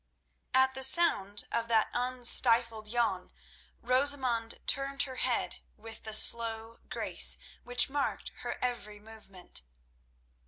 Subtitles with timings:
[0.55, 3.31] At the sound of that unstifled yawn,
[3.83, 9.61] Rosamund turned her head with the slow grace which marked her every movement.